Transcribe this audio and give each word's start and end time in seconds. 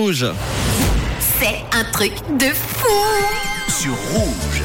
Rouge. 0.00 0.26
C'est 1.40 1.76
un 1.76 1.82
truc 1.90 2.12
de 2.38 2.54
fou 2.54 2.86
sur 3.68 3.94
Rouge. 4.12 4.62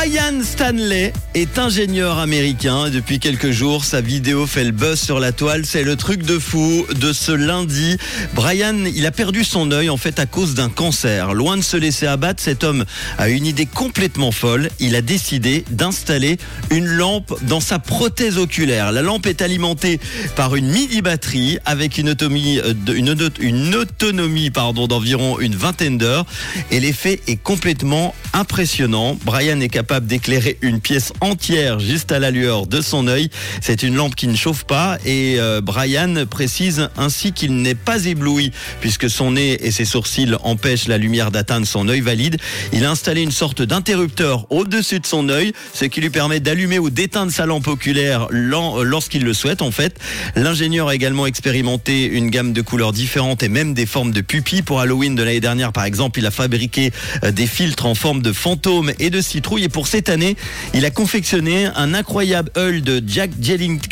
Brian 0.00 0.44
Stanley 0.44 1.12
est 1.34 1.58
ingénieur 1.58 2.18
américain. 2.18 2.88
Depuis 2.88 3.18
quelques 3.18 3.50
jours, 3.50 3.84
sa 3.84 4.00
vidéo 4.00 4.46
fait 4.46 4.62
le 4.62 4.70
buzz 4.70 5.00
sur 5.00 5.18
la 5.18 5.32
toile. 5.32 5.66
C'est 5.66 5.82
le 5.82 5.96
truc 5.96 6.22
de 6.22 6.38
fou 6.38 6.86
de 6.94 7.12
ce 7.12 7.32
lundi. 7.32 7.96
Brian, 8.32 8.84
il 8.94 9.04
a 9.06 9.10
perdu 9.10 9.42
son 9.42 9.72
œil 9.72 9.90
en 9.90 9.96
fait 9.96 10.20
à 10.20 10.26
cause 10.26 10.54
d'un 10.54 10.68
cancer. 10.68 11.34
Loin 11.34 11.56
de 11.56 11.62
se 11.62 11.76
laisser 11.76 12.06
abattre, 12.06 12.40
cet 12.40 12.62
homme 12.62 12.84
a 13.18 13.28
une 13.28 13.44
idée 13.44 13.66
complètement 13.66 14.30
folle. 14.30 14.70
Il 14.78 14.94
a 14.94 15.02
décidé 15.02 15.64
d'installer 15.68 16.38
une 16.70 16.86
lampe 16.86 17.34
dans 17.42 17.60
sa 17.60 17.80
prothèse 17.80 18.38
oculaire. 18.38 18.92
La 18.92 19.02
lampe 19.02 19.26
est 19.26 19.42
alimentée 19.42 19.98
par 20.36 20.54
une 20.54 20.68
mini 20.68 21.02
batterie 21.02 21.58
avec 21.64 21.98
une 21.98 22.10
autonomie, 22.10 22.60
euh, 22.60 23.80
autonomie 23.80 24.50
d'environ 24.50 25.40
une 25.40 25.56
vingtaine 25.56 25.98
d'heures. 25.98 26.24
Et 26.70 26.78
l'effet 26.78 27.20
est 27.26 27.42
complètement 27.42 28.14
impressionnant. 28.32 29.18
Brian 29.24 29.58
est 29.58 29.68
capable 29.68 29.87
d'éclairer 29.88 30.58
une 30.62 30.80
pièce 30.80 31.12
entière 31.20 31.80
juste 31.80 32.12
à 32.12 32.18
la 32.18 32.30
lueur 32.30 32.66
de 32.66 32.80
son 32.80 33.08
œil. 33.08 33.30
C'est 33.60 33.82
une 33.82 33.94
lampe 33.96 34.14
qui 34.14 34.26
ne 34.28 34.36
chauffe 34.36 34.64
pas 34.64 34.98
et 35.06 35.36
euh, 35.38 35.60
Brian 35.60 36.26
précise 36.28 36.88
ainsi 36.96 37.32
qu'il 37.32 37.56
n'est 37.62 37.74
pas 37.74 38.04
ébloui 38.04 38.52
puisque 38.80 39.08
son 39.10 39.32
nez 39.32 39.58
et 39.66 39.70
ses 39.70 39.84
sourcils 39.84 40.34
empêchent 40.44 40.88
la 40.88 40.98
lumière 40.98 41.30
d'atteindre 41.30 41.66
son 41.66 41.88
œil 41.88 42.00
valide. 42.00 42.36
Il 42.72 42.84
a 42.84 42.90
installé 42.90 43.22
une 43.22 43.30
sorte 43.30 43.62
d'interrupteur 43.62 44.46
au-dessus 44.50 45.00
de 45.00 45.06
son 45.06 45.28
œil, 45.28 45.52
ce 45.72 45.84
qui 45.86 46.00
lui 46.00 46.10
permet 46.10 46.40
d'allumer 46.40 46.78
ou 46.78 46.90
d'éteindre 46.90 47.32
sa 47.32 47.46
lampe 47.46 47.66
oculaire 47.68 48.26
lan- 48.30 48.82
lorsqu'il 48.82 49.24
le 49.24 49.32
souhaite 49.34 49.62
en 49.62 49.70
fait. 49.70 49.98
L'ingénieur 50.36 50.88
a 50.88 50.94
également 50.94 51.26
expérimenté 51.26 52.04
une 52.04 52.28
gamme 52.30 52.52
de 52.52 52.60
couleurs 52.62 52.92
différentes 52.92 53.42
et 53.42 53.48
même 53.48 53.72
des 53.74 53.86
formes 53.86 54.12
de 54.12 54.20
pupilles. 54.20 54.62
Pour 54.62 54.80
Halloween 54.80 55.14
de 55.14 55.22
l'année 55.22 55.40
dernière 55.40 55.72
par 55.72 55.84
exemple, 55.84 56.18
il 56.18 56.26
a 56.26 56.30
fabriqué 56.30 56.90
euh, 57.24 57.30
des 57.30 57.46
filtres 57.46 57.86
en 57.86 57.94
forme 57.94 58.20
de 58.22 58.32
fantôme 58.32 58.92
et 58.98 59.10
de 59.10 59.20
citrouille 59.20 59.64
et 59.64 59.68
pour 59.68 59.77
cette 59.86 60.08
année, 60.08 60.36
il 60.74 60.84
a 60.84 60.90
confectionné 60.90 61.66
un 61.76 61.94
incroyable 61.94 62.50
œil 62.56 62.82
de 62.82 63.02
Jack 63.06 63.30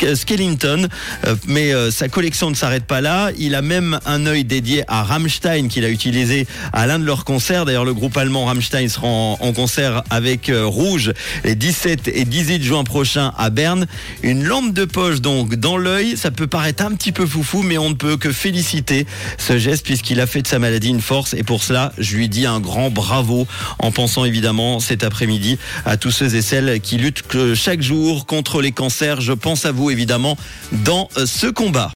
euh, 0.03 0.15
Skellington. 0.15 0.87
Euh, 1.25 1.35
mais 1.47 1.73
euh, 1.73 1.91
sa 1.91 2.09
collection 2.09 2.49
ne 2.49 2.55
s'arrête 2.55 2.85
pas 2.85 3.01
là. 3.01 3.31
Il 3.37 3.55
a 3.55 3.61
même 3.61 3.99
un 4.05 4.25
œil 4.25 4.43
dédié 4.43 4.83
à 4.87 5.03
Rammstein 5.03 5.67
qu'il 5.67 5.85
a 5.85 5.89
utilisé 5.89 6.47
à 6.73 6.87
l'un 6.87 6.99
de 6.99 7.05
leurs 7.05 7.25
concerts. 7.25 7.65
D'ailleurs, 7.65 7.85
le 7.85 7.93
groupe 7.93 8.17
allemand 8.17 8.45
Rammstein 8.45 8.89
sera 8.89 9.07
en, 9.07 9.53
concert 9.53 10.03
avec 10.09 10.51
Rouge 10.53 11.13
les 11.43 11.55
17 11.55 12.09
et 12.09 12.25
18 12.25 12.63
juin 12.63 12.83
prochains 12.83 13.33
à 13.37 13.49
Berne. 13.49 13.87
Une 14.23 14.43
lampe 14.43 14.73
de 14.73 14.85
poche 14.85 15.21
donc 15.21 15.55
dans 15.55 15.77
l'œil. 15.77 16.17
Ça 16.17 16.31
peut 16.31 16.47
paraître 16.47 16.83
un 16.83 16.93
petit 16.93 17.11
peu 17.11 17.25
foufou, 17.25 17.63
mais 17.63 17.77
on 17.77 17.89
ne 17.89 17.95
peut 17.95 18.17
que 18.17 18.31
féliciter 18.31 19.05
ce 19.37 19.57
geste 19.57 19.85
puisqu'il 19.85 20.19
a 20.19 20.27
fait 20.27 20.41
de 20.41 20.47
sa 20.47 20.59
maladie 20.59 20.89
une 20.89 21.01
force. 21.01 21.33
Et 21.33 21.43
pour 21.43 21.63
cela, 21.63 21.91
je 21.97 22.15
lui 22.15 22.29
dis 22.29 22.45
un 22.45 22.59
grand 22.59 22.89
bravo 22.89 23.47
en 23.79 23.91
pensant 23.91 24.25
évidemment 24.25 24.79
cet 24.79 25.03
après-midi 25.03 25.57
à 25.85 25.97
tous 25.97 26.11
ceux 26.11 26.35
et 26.35 26.41
celles 26.41 26.79
qui 26.79 26.97
luttent 26.97 27.23
que 27.23 27.55
chaque 27.55 27.81
jour 27.81 28.25
contre 28.25 28.61
les 28.61 28.71
cancers. 28.71 29.21
Je 29.21 29.33
pense 29.33 29.65
à 29.65 29.71
vous 29.71 29.91
évidemment 29.91 30.37
dans 30.71 31.09
ce 31.25 31.47
combat. 31.47 31.85